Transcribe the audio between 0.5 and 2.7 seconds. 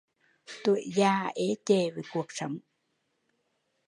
Tuổi già ê chề với cuộc sống